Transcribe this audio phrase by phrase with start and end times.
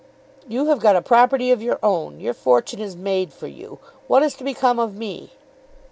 [0.47, 2.19] "You have got a property of your own.
[2.19, 3.77] Your fortune is made for you.
[4.07, 5.33] What is to become of me?"